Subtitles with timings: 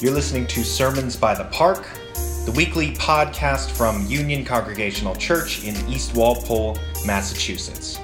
[0.00, 1.84] You're listening to Sermons by the Park,
[2.44, 7.98] the weekly podcast from Union Congregational Church in East Walpole, Massachusetts.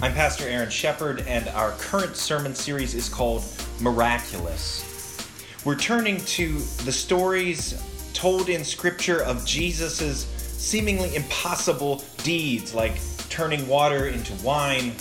[0.00, 3.42] I'm Pastor Aaron Shepard, and our current sermon series is called
[3.80, 5.26] Miraculous.
[5.64, 7.74] We're turning to the stories
[8.14, 10.26] told in Scripture of Jesus'
[10.62, 13.00] seemingly impossible deeds, like
[13.32, 14.92] turning water into wine,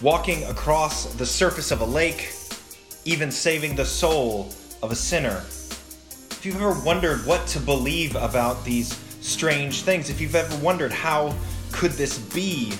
[0.00, 2.32] walking across the surface of a lake,
[3.04, 4.48] even saving the soul
[4.82, 5.44] of a sinner.
[6.30, 10.92] If you've ever wondered what to believe about these strange things, if you've ever wondered
[10.92, 11.34] how
[11.72, 12.72] could this be,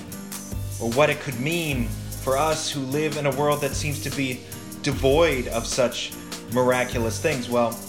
[0.81, 1.87] or what it could mean
[2.23, 4.39] for us who live in a world that seems to be
[4.81, 6.13] devoid of such
[6.51, 7.79] miraculous things, well,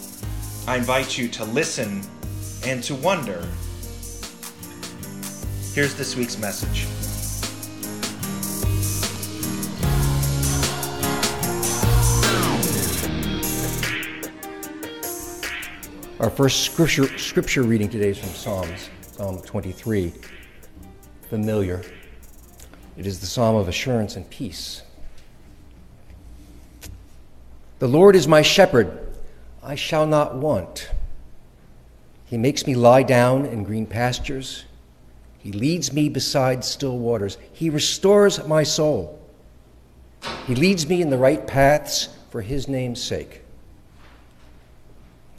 [0.69, 2.03] I invite you to listen
[2.67, 3.42] and to wonder.
[5.73, 6.86] Here's this week's message.
[16.19, 20.14] Our first scripture, scripture reading today is from Psalms, Psalm 23.
[21.28, 21.83] Familiar.
[22.97, 24.83] It is the psalm of assurance and peace.
[27.81, 29.14] The Lord is my shepherd,
[29.62, 30.89] I shall not want.
[32.25, 34.64] He makes me lie down in green pastures.
[35.39, 37.36] He leads me beside still waters.
[37.53, 39.20] He restores my soul.
[40.47, 43.42] He leads me in the right paths for his name's sake.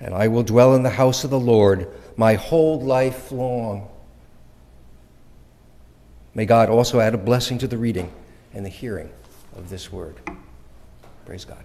[0.00, 3.88] and I will dwell in the house of the Lord my whole life long.
[6.34, 8.12] May God also add a blessing to the reading
[8.54, 9.10] and the hearing
[9.56, 10.16] of this word.
[11.26, 11.64] Praise God.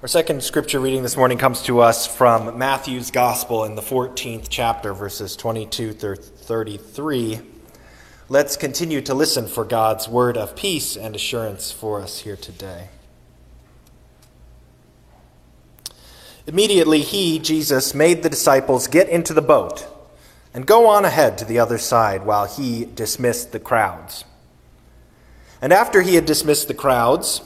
[0.00, 4.48] Our second scripture reading this morning comes to us from Matthew's Gospel in the 14th
[4.50, 7.40] chapter, verses 22 through 33.
[8.28, 12.88] Let's continue to listen for God's word of peace and assurance for us here today.
[16.46, 19.86] Immediately he, Jesus, made the disciples get into the boat
[20.52, 24.24] and go on ahead to the other side while he dismissed the crowds.
[25.62, 27.40] And after he had dismissed the crowds,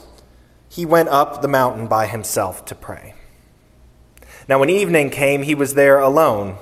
[0.67, 3.15] he went up the mountain by himself to pray.
[4.47, 6.57] Now, when evening came, he was there alone.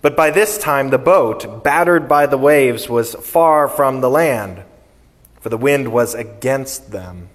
[0.00, 4.62] But by this time, the boat, battered by the waves, was far from the land,
[5.40, 7.28] for the wind was against them.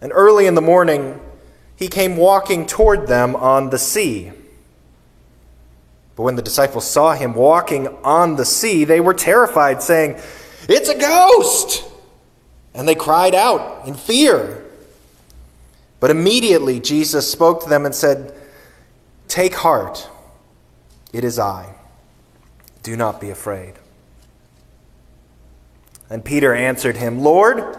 [0.00, 1.20] And early in the morning,
[1.76, 4.32] he came walking toward them on the sea.
[6.16, 10.18] But when the disciples saw him walking on the sea, they were terrified, saying,
[10.68, 11.84] It's a ghost!
[12.74, 14.64] And they cried out in fear.
[16.00, 18.34] But immediately Jesus spoke to them and said,
[19.28, 20.08] Take heart,
[21.12, 21.74] it is I.
[22.82, 23.74] Do not be afraid.
[26.08, 27.76] And Peter answered him, Lord,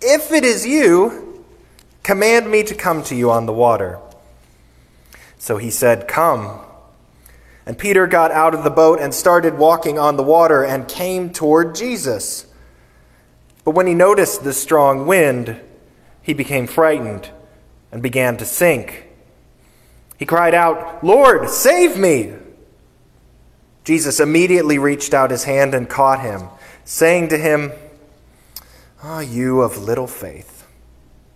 [0.00, 1.31] if it is you,
[2.02, 3.98] Command me to come to you on the water.
[5.38, 6.60] So he said, Come.
[7.64, 11.30] And Peter got out of the boat and started walking on the water and came
[11.30, 12.46] toward Jesus.
[13.64, 15.60] But when he noticed the strong wind,
[16.22, 17.30] he became frightened
[17.92, 19.06] and began to sink.
[20.18, 22.34] He cried out, Lord, save me!
[23.84, 26.48] Jesus immediately reached out his hand and caught him,
[26.84, 27.72] saying to him,
[29.02, 30.51] Ah, oh, you of little faith.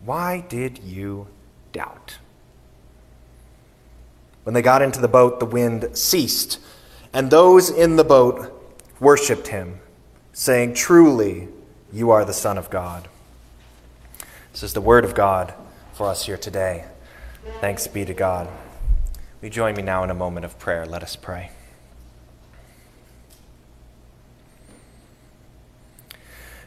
[0.06, 1.26] Why did you
[1.72, 2.18] doubt?
[4.44, 6.60] When they got into the boat, the wind ceased,
[7.12, 8.52] and those in the boat
[9.00, 9.80] worshiped him,
[10.32, 11.48] saying, Truly,
[11.92, 13.08] you are the Son of God.
[14.52, 15.52] This is the word of God
[15.92, 16.84] for us here today.
[17.60, 18.48] Thanks be to God.
[19.42, 20.86] You join me now in a moment of prayer?
[20.86, 21.50] Let us pray.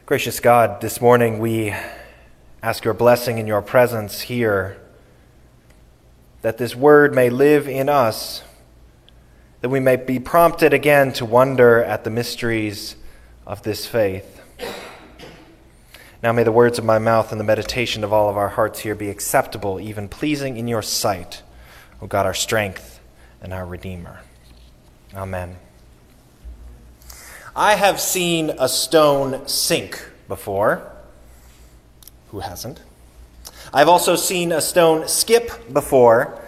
[0.06, 1.74] Gracious God, this morning we
[2.62, 4.78] ask your blessing in your presence here,
[6.42, 8.44] that this word may live in us,
[9.62, 12.96] that we may be prompted again to wonder at the mysteries
[13.46, 14.42] of this faith.
[16.22, 18.80] Now may the words of my mouth and the meditation of all of our hearts
[18.80, 21.44] here be acceptable, even pleasing in your sight,
[22.02, 23.00] O God, our strength
[23.42, 24.20] and our Redeemer.
[25.16, 25.56] Amen.
[27.56, 30.89] I have seen a stone sink before.
[32.32, 32.82] Who hasn't?
[33.74, 36.40] I've also seen a stone skip before,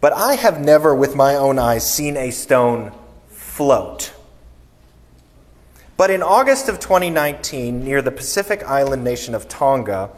[0.00, 2.92] but I have never, with my own eyes, seen a stone
[3.28, 4.12] float.
[5.96, 10.10] But in August of 2019, near the Pacific island nation of Tonga,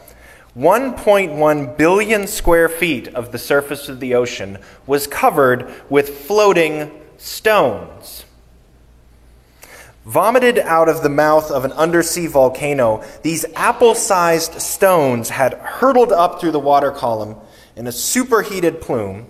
[0.57, 8.25] 1.1 billion square feet of the surface of the ocean was covered with floating stones.
[10.09, 16.13] Vomited out of the mouth of an undersea volcano, these apple sized stones had hurtled
[16.13, 17.37] up through the water column
[17.77, 19.27] in a superheated plume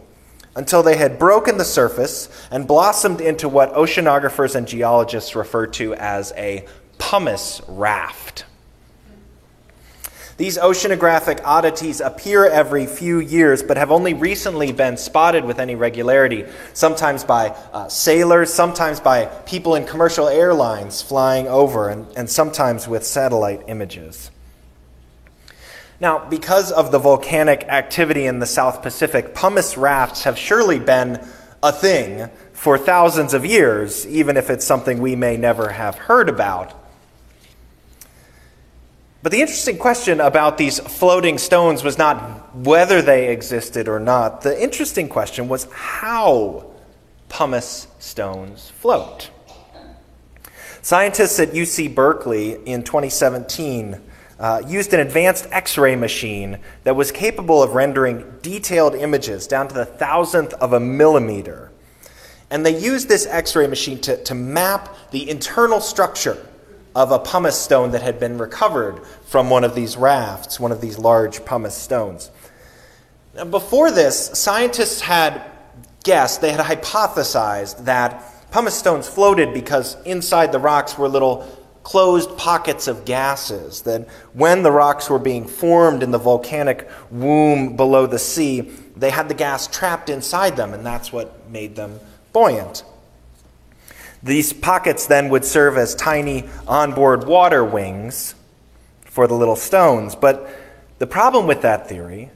[0.54, 5.94] until they had broken the surface and blossomed into what oceanographers and geologists refer to
[5.94, 6.64] as a
[6.98, 8.44] pumice raft.
[10.38, 15.74] These oceanographic oddities appear every few years, but have only recently been spotted with any
[15.74, 16.44] regularity,
[16.74, 22.86] sometimes by uh, sailors, sometimes by people in commercial airlines flying over, and, and sometimes
[22.86, 24.30] with satellite images.
[25.98, 31.20] Now, because of the volcanic activity in the South Pacific, pumice rafts have surely been
[31.64, 36.28] a thing for thousands of years, even if it's something we may never have heard
[36.28, 36.74] about.
[39.20, 44.42] But the interesting question about these floating stones was not whether they existed or not.
[44.42, 46.70] The interesting question was how
[47.28, 49.30] pumice stones float.
[50.82, 54.00] Scientists at UC Berkeley in 2017
[54.38, 59.66] uh, used an advanced X ray machine that was capable of rendering detailed images down
[59.66, 61.72] to the thousandth of a millimeter.
[62.50, 66.38] And they used this X ray machine to, to map the internal structure
[66.94, 70.80] of a pumice stone that had been recovered from one of these rafts, one of
[70.80, 72.30] these large pumice stones.
[73.34, 75.42] Now, before this, scientists had
[76.04, 81.46] guessed, they had hypothesized that pumice stones floated because inside the rocks were little
[81.82, 83.82] closed pockets of gases.
[83.82, 89.10] That when the rocks were being formed in the volcanic womb below the sea, they
[89.10, 92.00] had the gas trapped inside them, and that's what made them
[92.32, 92.84] buoyant.
[94.22, 98.34] These pockets then would serve as tiny onboard water wings
[99.02, 100.14] for the little stones.
[100.14, 100.50] But
[100.98, 102.30] the problem with that theory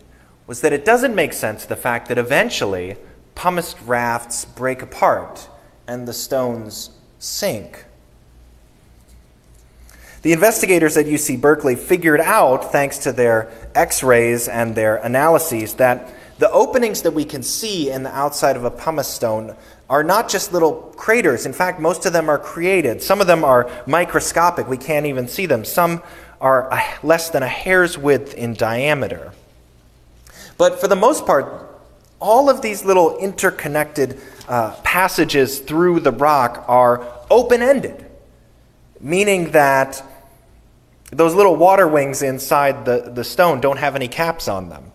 [0.47, 2.97] was that it doesn't make sense the fact that eventually
[3.35, 5.49] pumice rafts break apart
[5.87, 7.85] and the stones sink.
[10.23, 15.75] The investigators at UC Berkeley figured out, thanks to their x rays and their analyses,
[15.75, 16.09] that
[16.39, 19.57] the openings that we can see in the outside of a pumice stone
[19.93, 21.45] are not just little craters.
[21.45, 23.03] In fact, most of them are created.
[23.03, 24.67] Some of them are microscopic.
[24.67, 25.67] We can't even see them.
[25.67, 26.03] Some
[26.41, 29.35] are less than a hair's width in diameter.
[30.57, 31.69] But for the most part,
[32.21, 34.19] all of these little interconnected
[34.49, 38.07] uh, passages through the rock are open ended,
[38.99, 40.03] meaning that
[41.11, 44.91] those little water wings inside the, the stone don't have any caps on them.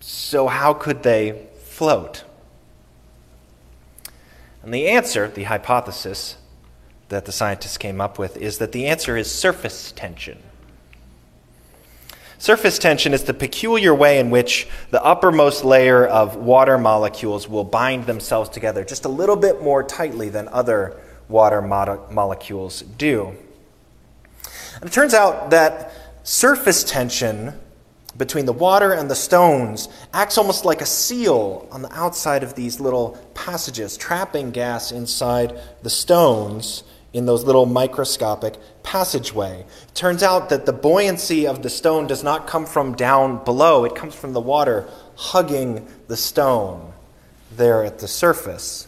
[0.00, 2.24] So, how could they float?
[4.62, 6.36] And the answer, the hypothesis
[7.08, 10.38] that the scientists came up with, is that the answer is surface tension.
[12.38, 17.64] Surface tension is the peculiar way in which the uppermost layer of water molecules will
[17.64, 20.98] bind themselves together just a little bit more tightly than other
[21.28, 23.34] water mo- molecules do.
[24.76, 27.52] And it turns out that surface tension
[28.16, 32.54] between the water and the stones acts almost like a seal on the outside of
[32.54, 39.64] these little passages, trapping gas inside the stones in those little microscopic passageway.
[39.88, 43.84] It turns out that the buoyancy of the stone does not come from down below,
[43.84, 46.92] it comes from the water hugging the stone
[47.56, 48.86] there at the surface.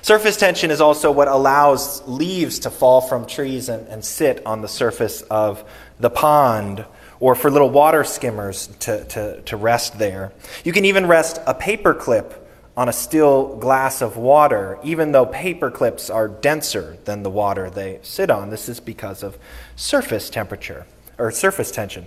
[0.00, 4.62] Surface tension is also what allows leaves to fall from trees and, and sit on
[4.62, 5.62] the surface of
[6.00, 6.84] the pond
[7.20, 10.32] or for little water skimmers to, to, to rest there.
[10.64, 12.47] You can even rest a paper clip
[12.78, 17.68] on a still glass of water, even though paper clips are denser than the water
[17.68, 18.50] they sit on.
[18.50, 19.36] This is because of
[19.74, 20.86] surface temperature
[21.18, 22.06] or surface tension.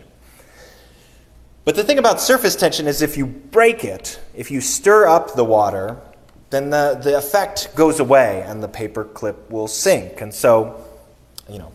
[1.65, 5.35] But the thing about surface tension is if you break it, if you stir up
[5.35, 5.97] the water,
[6.51, 10.21] then the, the effect goes away and the paper clip will sink.
[10.21, 10.81] And so,
[11.49, 11.73] you know,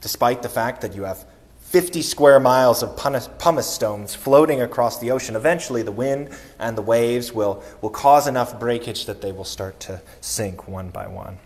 [0.00, 1.26] despite the fact that you have
[1.68, 5.36] 50 square miles of pumice stones floating across the ocean.
[5.36, 9.78] Eventually, the wind and the waves will, will cause enough breakage that they will start
[9.80, 11.36] to sink one by one.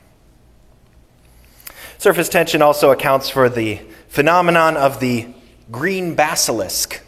[1.99, 5.27] Surface tension also accounts for the phenomenon of the
[5.73, 7.03] green basilisk,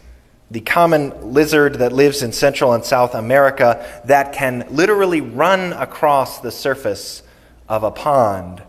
[0.51, 6.41] the common lizard that lives in Central and South America that can literally run across
[6.41, 7.23] the surface
[7.69, 8.61] of a pond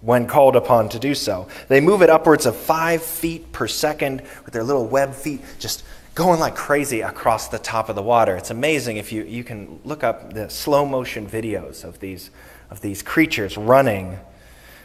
[0.00, 1.48] when called upon to do so.
[1.68, 5.82] They move at upwards of five feet per second with their little web feet just
[6.14, 8.36] going like crazy across the top of the water.
[8.36, 12.30] It's amazing if you, you can look up the slow motion videos of these,
[12.70, 14.18] of these creatures running.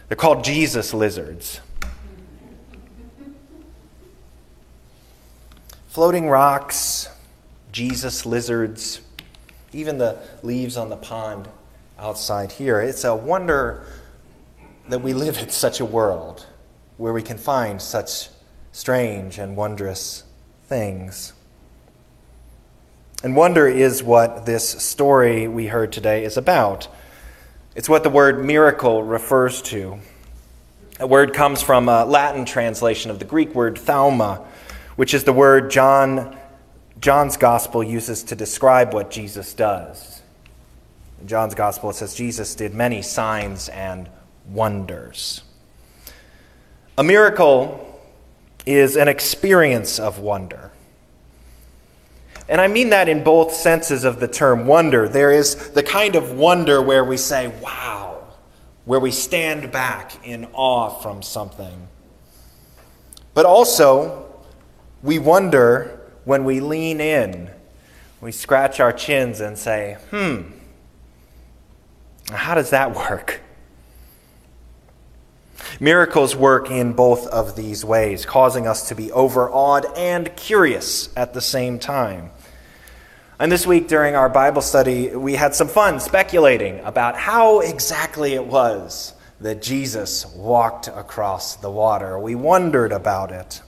[0.07, 1.61] They're called Jesus lizards.
[5.87, 7.09] Floating rocks,
[7.71, 9.01] Jesus lizards,
[9.73, 11.47] even the leaves on the pond
[11.97, 12.81] outside here.
[12.81, 13.85] It's a wonder
[14.89, 16.45] that we live in such a world
[16.97, 18.29] where we can find such
[18.71, 20.23] strange and wondrous
[20.67, 21.33] things.
[23.23, 26.88] And wonder is what this story we heard today is about.
[27.75, 30.00] It's what the word miracle refers to.
[31.00, 34.45] A word comes from a Latin translation of the Greek word thauma,
[34.95, 36.38] which is the word John,
[37.00, 40.21] John's gospel uses to describe what Jesus does.
[41.19, 44.09] In John's gospel, it says Jesus did many signs and
[44.48, 45.43] wonders.
[46.98, 48.00] A miracle
[48.65, 50.71] is an experience of wonder.
[52.48, 55.07] And I mean that in both senses of the term wonder.
[55.07, 58.27] There is the kind of wonder where we say, wow,
[58.86, 61.88] where we stand back in awe from something.
[63.33, 64.36] But also,
[65.01, 67.50] we wonder when we lean in,
[68.19, 70.41] we scratch our chins and say, hmm,
[72.31, 73.39] how does that work?
[75.79, 81.33] Miracles work in both of these ways, causing us to be overawed and curious at
[81.33, 82.31] the same time.
[83.39, 88.33] And this week during our Bible study, we had some fun speculating about how exactly
[88.33, 92.19] it was that Jesus walked across the water.
[92.19, 93.61] We wondered about it.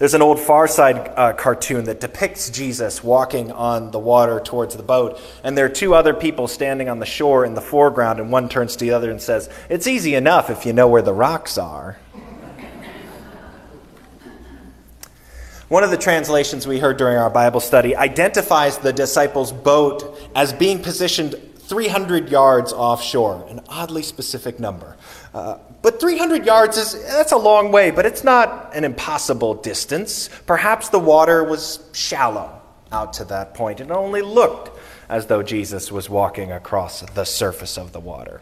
[0.00, 4.74] There's an old Far Side uh, cartoon that depicts Jesus walking on the water towards
[4.74, 8.18] the boat, and there are two other people standing on the shore in the foreground,
[8.18, 11.02] and one turns to the other and says, It's easy enough if you know where
[11.02, 11.98] the rocks are.
[15.68, 20.54] One of the translations we heard during our Bible study identifies the disciples' boat as
[20.54, 24.96] being positioned 300 yards offshore, an oddly specific number.
[25.34, 30.28] Uh, but 300 yards is that's a long way, but it's not an impossible distance.
[30.46, 32.60] Perhaps the water was shallow
[32.92, 34.76] out to that and It only looked
[35.08, 38.40] as though Jesus was walking across the surface of the water.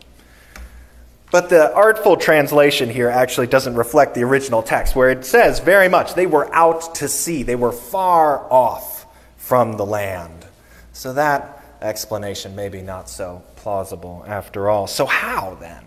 [1.31, 5.89] But the artful translation here actually doesn't reflect the original text, where it says very
[5.89, 10.47] much they were out to sea, they were far off from the land.
[10.93, 14.87] So that explanation may be not so plausible after all.
[14.87, 15.85] So, how then?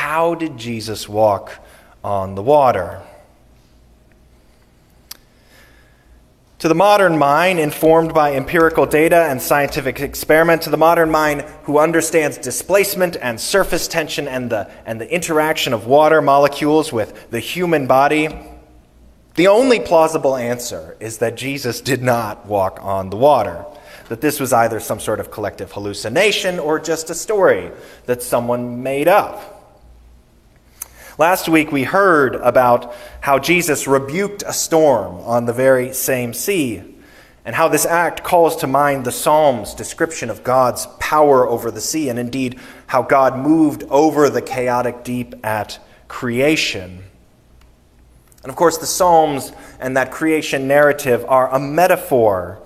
[0.00, 1.58] How did Jesus walk
[2.02, 3.02] on the water?
[6.60, 11.42] To the modern mind, informed by empirical data and scientific experiment, to the modern mind
[11.64, 17.28] who understands displacement and surface tension and the, and the interaction of water molecules with
[17.30, 18.30] the human body,
[19.34, 23.66] the only plausible answer is that Jesus did not walk on the water
[24.08, 27.70] that this was either some sort of collective hallucination or just a story
[28.06, 29.59] that someone made up.
[31.20, 36.82] Last week we heard about how Jesus rebuked a storm on the very same sea,
[37.44, 41.82] and how this act calls to mind the Psalms' description of God's power over the
[41.82, 47.04] sea, and indeed how God moved over the chaotic deep at creation.
[48.42, 52.62] And of course, the Psalms and that creation narrative are a metaphor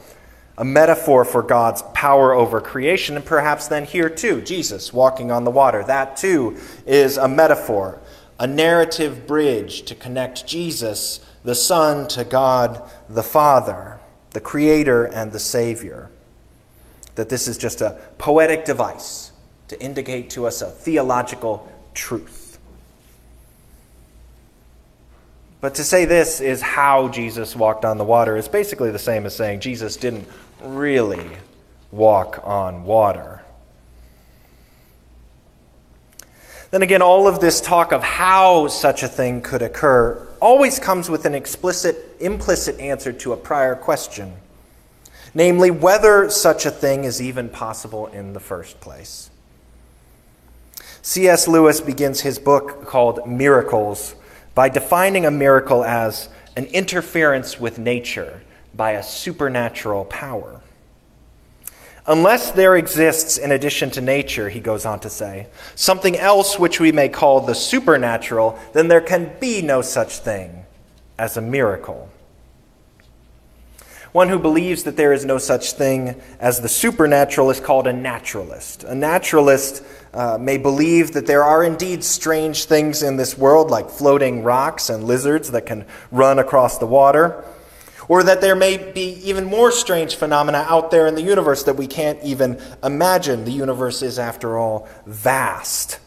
[0.57, 5.45] a metaphor for God's power over creation, and perhaps then here too, Jesus walking on
[5.45, 5.83] the water.
[5.83, 6.57] That too
[6.87, 7.99] is a metaphor,
[8.39, 13.99] a narrative bridge to connect Jesus, the Son, to God the Father,
[14.31, 16.11] the Creator and the Savior.
[17.15, 19.33] That this is just a poetic device
[19.69, 22.59] to indicate to us a theological truth.
[25.61, 29.25] But to say this is how Jesus walked on the water is basically the same
[29.25, 30.29] as saying Jesus didn't
[30.63, 31.27] really
[31.91, 33.44] walk on water.
[36.75, 41.09] Then again, all of this talk of how such a thing could occur always comes
[41.09, 44.35] with an explicit, implicit answer to a prior question,
[45.35, 49.31] namely, whether such a thing is even possible in the first place.
[51.01, 51.47] C.S.
[51.47, 54.17] Lewis begins his book called Miracles
[54.57, 58.43] by defining a miracle as an interference with nature
[58.75, 60.61] by a supernatural power.
[62.07, 66.79] Unless there exists, in addition to nature, he goes on to say, something else which
[66.79, 70.67] we may call the supernatural, then there can be no such thing
[71.19, 72.11] as a miracle.
[74.13, 77.93] One who believes that there is no such thing as the supernatural is called a
[77.93, 78.85] naturalist.
[78.85, 79.83] A naturalist
[80.13, 84.89] uh, may believe that there are indeed strange things in this world, like floating rocks
[84.89, 87.45] and lizards that can run across the water,
[88.09, 91.77] or that there may be even more strange phenomena out there in the universe that
[91.77, 93.45] we can't even imagine.
[93.45, 95.99] The universe is, after all, vast.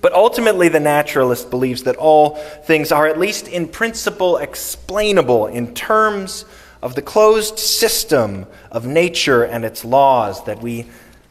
[0.00, 2.34] But ultimately, the naturalist believes that all
[2.64, 6.44] things are, at least in principle, explainable in terms
[6.82, 10.86] of the closed system of nature and its laws that we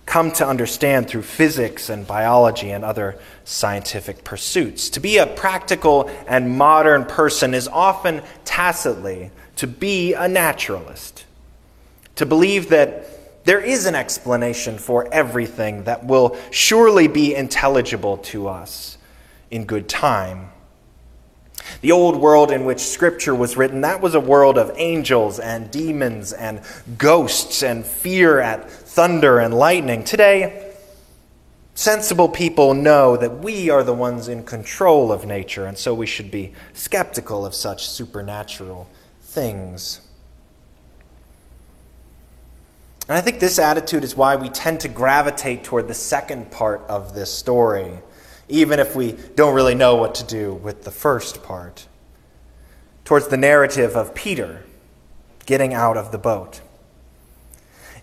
[0.06, 4.90] come to understand through physics and biology and other scientific pursuits.
[4.92, 11.24] To be a practical and modern person is often tacitly to be a naturalist,
[12.16, 18.48] to believe that there is an explanation for everything that will surely be intelligible to
[18.48, 18.98] us
[19.52, 20.50] in good time.
[21.82, 25.70] The old world in which Scripture was written, that was a world of angels and
[25.70, 26.62] demons and
[26.98, 30.04] ghosts and fear at thunder and lightning.
[30.04, 30.74] Today,
[31.76, 36.08] sensible people know that we are the ones in control of nature, and so we
[36.08, 38.90] should be skeptical of such supernatural
[39.32, 40.02] things.
[43.08, 46.82] And I think this attitude is why we tend to gravitate toward the second part
[46.88, 48.00] of this story
[48.52, 51.88] even if we don't really know what to do with the first part,
[53.06, 54.64] towards the narrative of Peter
[55.46, 56.62] getting out of the boat.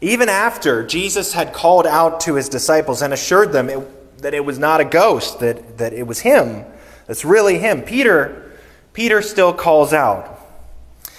[0.01, 4.45] Even after Jesus had called out to his disciples and assured them it, that it
[4.45, 6.65] was not a ghost, that, that it was him,
[7.07, 8.53] that's really him, Peter,
[8.93, 10.35] Peter still calls out.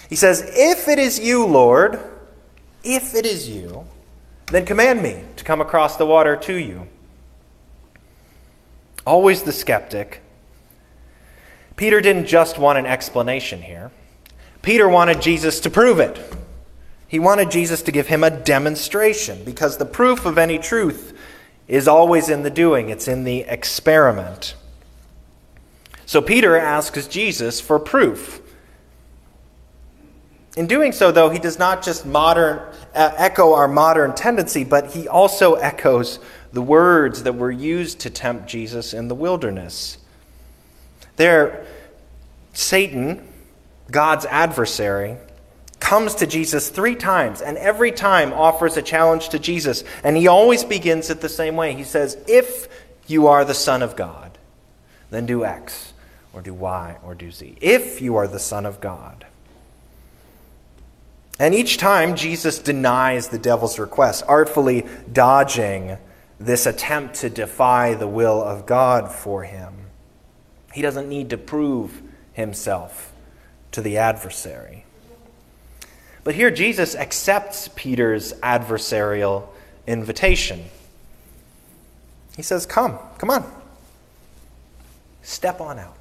[0.09, 1.99] He says, If it is you, Lord,
[2.83, 3.85] if it is you,
[4.47, 6.87] then command me to come across the water to you
[9.09, 10.21] always the skeptic.
[11.75, 13.91] Peter didn't just want an explanation here,
[14.61, 16.19] Peter wanted Jesus to prove it.
[17.07, 21.17] He wanted Jesus to give him a demonstration because the proof of any truth
[21.67, 24.53] is always in the doing, it's in the experiment.
[26.05, 28.41] So Peter asks Jesus for proof.
[30.57, 32.59] In doing so, though, he does not just modern,
[32.95, 36.19] uh, echo our modern tendency, but he also echoes
[36.51, 39.99] the words that were used to tempt Jesus in the wilderness.
[41.17, 41.65] There,
[42.53, 43.27] Satan,
[43.91, 45.17] God's adversary,
[45.79, 49.83] comes to Jesus three times, and every time offers a challenge to Jesus.
[50.03, 51.73] And he always begins it the same way.
[51.73, 52.67] He says, If
[53.07, 54.37] you are the Son of God,
[55.11, 55.93] then do X,
[56.33, 57.57] or do Y, or do Z.
[57.61, 59.25] If you are the Son of God.
[61.39, 65.97] And each time, Jesus denies the devil's request, artfully dodging
[66.37, 69.73] this attempt to defy the will of God for him.
[70.73, 72.01] He doesn't need to prove
[72.33, 73.13] himself
[73.71, 74.85] to the adversary.
[76.25, 79.47] But here Jesus accepts Peter's adversarial
[79.87, 80.65] invitation.
[82.35, 83.49] He says, Come, come on.
[85.21, 85.95] Step on out.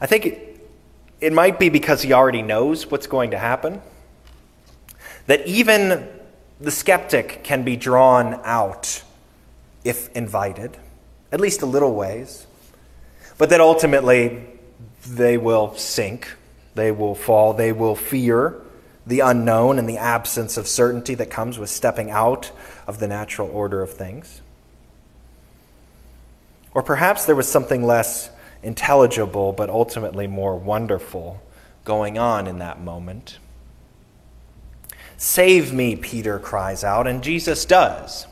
[0.00, 0.55] I think
[1.20, 3.80] it might be because he already knows what's going to happen.
[5.26, 6.08] That even
[6.60, 9.02] the skeptic can be drawn out
[9.84, 10.76] if invited,
[11.32, 12.46] at least a little ways,
[13.38, 14.46] but that ultimately
[15.06, 16.34] they will sink,
[16.74, 18.60] they will fall, they will fear
[19.06, 22.50] the unknown and the absence of certainty that comes with stepping out
[22.86, 24.40] of the natural order of things.
[26.74, 28.30] Or perhaps there was something less
[28.66, 31.40] intelligible but ultimately more wonderful
[31.84, 33.38] going on in that moment.
[35.16, 38.26] Save me, Peter cries out, and Jesus does.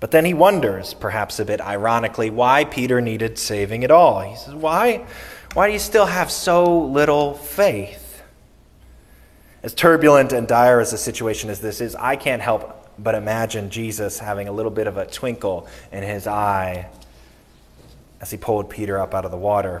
[0.00, 4.20] But then he wonders, perhaps a bit ironically, why Peter needed saving at all.
[4.20, 5.06] He says, Why,
[5.54, 8.22] why do you still have so little faith?
[9.62, 13.70] As turbulent and dire as a situation as this is, I can't help but imagine
[13.70, 16.88] Jesus having a little bit of a twinkle in his eye
[18.26, 19.80] as he pulled Peter up out of the water.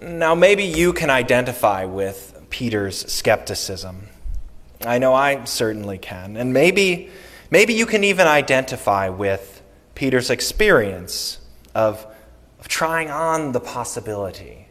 [0.00, 4.08] Now, maybe you can identify with Peter's skepticism.
[4.86, 6.38] I know I certainly can.
[6.38, 7.10] And maybe,
[7.50, 9.60] maybe you can even identify with
[9.94, 11.40] Peter's experience
[11.74, 12.06] of,
[12.58, 14.68] of trying on the possibility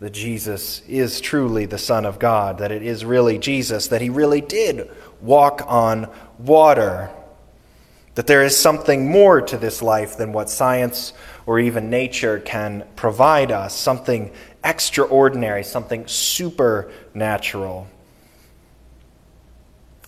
[0.00, 4.10] that Jesus is truly the Son of God, that it is really Jesus, that he
[4.10, 7.08] really did walk on water,
[8.16, 11.12] that there is something more to this life than what science
[11.44, 14.32] or even nature can provide us, something
[14.64, 17.86] extraordinary, something supernatural.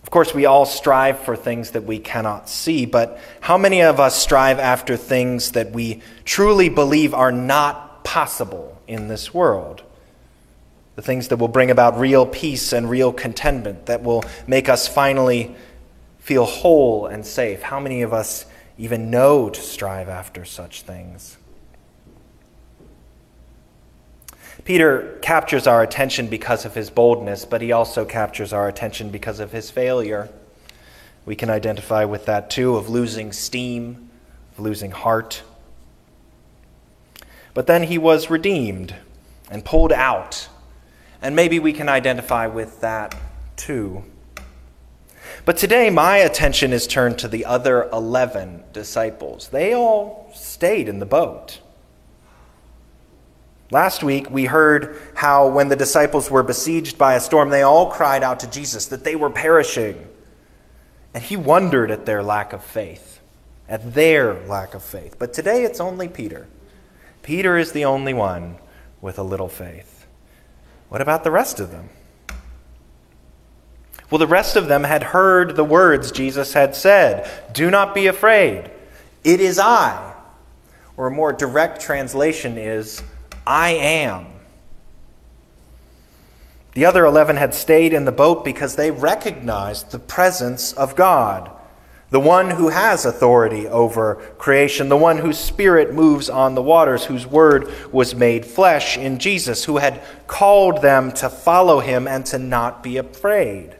[0.03, 4.01] Of course, we all strive for things that we cannot see, but how many of
[4.01, 9.83] us strive after things that we truly believe are not possible in this world.
[10.97, 14.89] The things that will bring about real peace and real contentment, that will make us
[14.89, 15.55] finally
[16.29, 17.63] feel whole and safe.
[17.63, 18.45] How many of us
[18.77, 21.39] even know to strive after such things?
[24.63, 29.41] Peter captures our attention because of his boldness, but he also captures our attention because
[29.41, 30.29] of his failure.
[31.25, 34.11] We can identify with that too of losing steam,
[34.53, 35.43] of losing heart.
[37.55, 38.95] But then he was redeemed
[39.51, 40.51] and pulled out.
[41.23, 43.15] And maybe we can identify with that
[43.57, 44.05] too.
[45.45, 49.49] But today, my attention is turned to the other 11 disciples.
[49.49, 51.61] They all stayed in the boat.
[53.71, 57.91] Last week, we heard how when the disciples were besieged by a storm, they all
[57.91, 60.07] cried out to Jesus that they were perishing.
[61.13, 63.21] And he wondered at their lack of faith,
[63.69, 65.17] at their lack of faith.
[65.19, 66.47] But today, it's only Peter.
[67.23, 68.57] Peter is the only one
[69.01, 70.07] with a little faith.
[70.89, 71.91] What about the rest of them?
[74.11, 78.07] Well, the rest of them had heard the words Jesus had said Do not be
[78.07, 78.71] afraid.
[79.25, 80.15] It is I.
[80.97, 83.03] Or a more direct translation is
[83.47, 84.27] I am.
[86.73, 91.51] The other 11 had stayed in the boat because they recognized the presence of God,
[92.11, 97.07] the one who has authority over creation, the one whose spirit moves on the waters,
[97.07, 102.25] whose word was made flesh in Jesus, who had called them to follow him and
[102.27, 103.75] to not be afraid.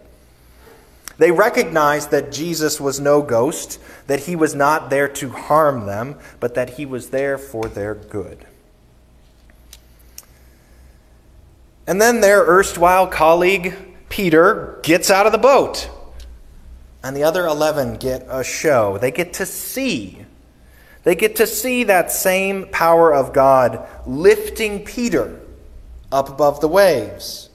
[1.19, 6.17] They recognized that Jesus was no ghost, that he was not there to harm them,
[6.39, 8.47] but that he was there for their good.
[11.89, 13.75] And then their erstwhile colleague,
[14.09, 15.91] Peter, gets out of the boat.
[17.03, 18.99] And the other 11 get a show.
[18.99, 20.25] They get to see.
[21.03, 25.41] They get to see that same power of God lifting Peter
[26.13, 27.48] up above the waves.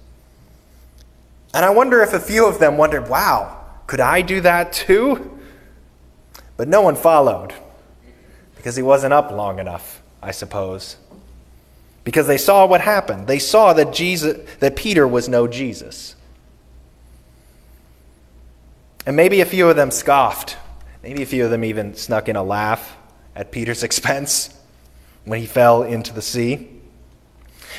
[1.54, 5.40] And I wonder if a few of them wondered, wow, could I do that too?
[6.58, 7.54] But no one followed
[8.56, 10.98] because he wasn't up long enough, I suppose
[12.04, 13.28] because they saw what happened.
[13.28, 16.16] They saw that Jesus that Peter was no Jesus.
[19.06, 20.58] And maybe a few of them scoffed.
[21.02, 22.98] Maybe a few of them even snuck in a laugh
[23.36, 24.58] at Peter's expense
[25.26, 26.73] when he fell into the sea.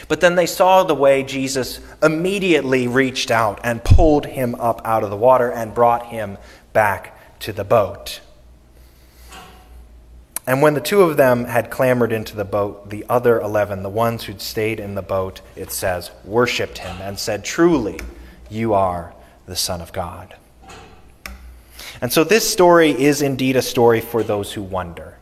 [0.09, 5.05] But then they saw the way Jesus immediately reached out and pulled him up out
[5.05, 6.39] of the water and brought him
[6.73, 8.21] back to the boat.
[10.47, 13.89] And when the two of them had clambered into the boat, the other eleven, the
[13.89, 17.99] ones who'd stayed in the boat, it says, worshipped him and said, Truly,
[18.51, 19.15] you are
[19.47, 20.37] the Son of God.
[22.01, 25.14] And so this story is indeed a story for those who wonder.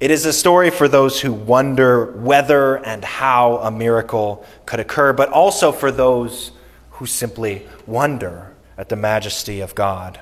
[0.00, 5.12] It is a story for those who wonder whether and how a miracle could occur,
[5.12, 6.52] but also for those
[6.92, 10.18] who simply wonder at the majesty of God.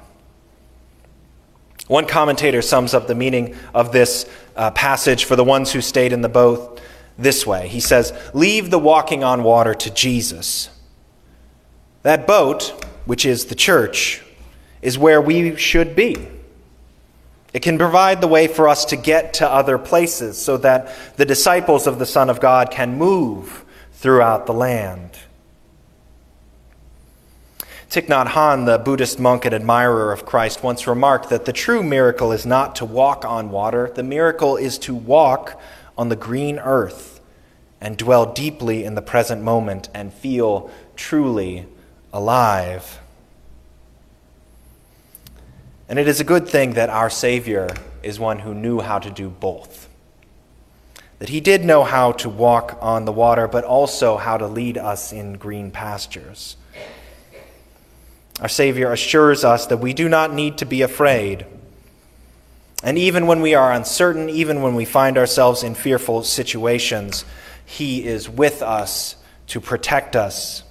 [1.87, 6.13] One commentator sums up the meaning of this uh, passage for the ones who stayed
[6.13, 6.81] in the boat
[7.17, 7.69] this way.
[7.69, 10.71] He says, Leave the walking on water to Jesus.
[12.03, 14.25] That boat, which is the church,
[14.83, 16.29] is where we should be.
[17.55, 21.25] It can provide the way for us to get to other places so that the
[21.25, 25.19] disciples of the Son of God can move throughout the land.
[27.91, 31.83] Thich Nhat Hanh, the Buddhist monk and admirer of Christ, once remarked that the true
[31.83, 35.59] miracle is not to walk on water, the miracle is to walk
[35.97, 37.19] on the green earth
[37.81, 41.67] and dwell deeply in the present moment and feel truly
[42.13, 43.01] alive.
[45.89, 47.69] And it is a good thing that our Savior
[48.03, 49.89] is one who knew how to do both.
[51.19, 54.77] That he did know how to walk on the water, but also how to lead
[54.77, 56.57] us in green pastures.
[58.41, 61.47] Our Savior assures us that we do not need to be afraid.
[62.85, 67.25] And even when we are uncertain, even when we find ourselves in fearful situations,
[67.65, 69.17] He is with us
[69.49, 70.63] to protect us,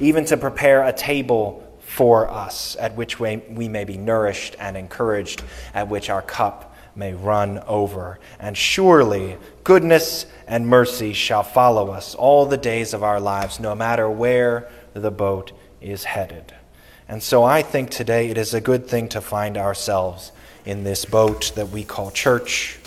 [0.00, 1.67] even to prepare a table
[1.98, 5.42] for us at which way we may be nourished and encouraged,
[5.74, 8.20] at which our cup may run over.
[8.38, 13.74] And surely goodness and mercy shall follow us all the days of our lives, no
[13.74, 16.54] matter where the boat is headed.
[17.08, 20.30] And so I think today it is a good thing to find ourselves
[20.64, 22.78] in this boat that we call church,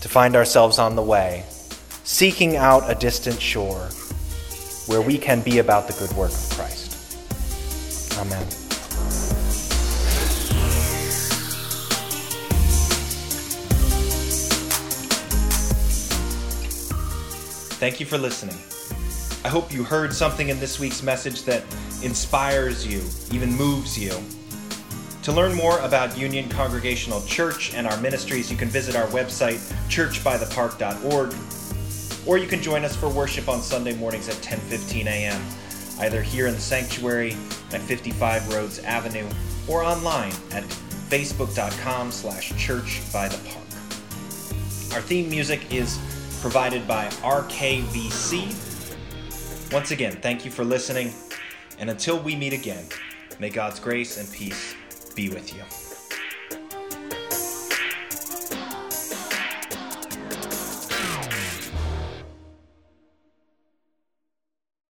[0.00, 1.44] to find ourselves on the way,
[2.04, 3.90] seeking out a distant shore
[4.86, 6.73] where we can be about the good work of Christ.
[8.24, 8.46] Amen.
[17.76, 18.56] Thank you for listening.
[19.44, 21.62] I hope you heard something in this week's message that
[22.02, 24.18] inspires you, even moves you.
[25.24, 29.58] To learn more about Union Congregational Church and our ministries, you can visit our website,
[29.88, 31.34] churchbythepark.org,
[32.26, 35.42] or you can join us for worship on Sunday mornings at 10:15 a.m.,
[36.00, 37.36] either here in the sanctuary
[37.74, 39.28] at 55 Rhodes Avenue
[39.68, 40.64] or online at
[41.10, 43.64] facebook.com slash churchbythepark.
[44.94, 45.98] Our theme music is
[46.40, 48.72] provided by RKVC.
[49.72, 51.12] Once again, thank you for listening,
[51.78, 52.84] and until we meet again,
[53.40, 54.74] may God's grace and peace
[55.14, 55.83] be with you.